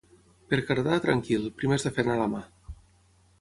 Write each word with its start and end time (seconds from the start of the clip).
Per 0.53 0.57
cardar, 0.69 0.95
tranquil, 1.03 1.45
primer 1.59 1.77
has 1.81 1.87
de 1.89 1.93
fer 1.99 2.07
anar 2.07 2.17
la 2.23 2.27
mà. 2.33 2.43